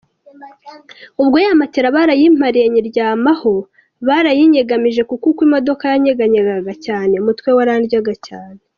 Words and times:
Ubwo 1.21 1.37
ya 1.45 1.53
matelas 1.61 1.93
barayimpariye 1.97 2.65
nyiryamaho, 2.73 3.53
baranyiyegamije 4.07 5.01
kuko 5.09 5.23
uko 5.31 5.41
imodoka 5.47 5.83
yanyeganyegaga 5.91 6.73
cyane 6.85 7.13
umutwe 7.21 7.49
warandyaga 7.57 8.13
cyane. 8.27 8.59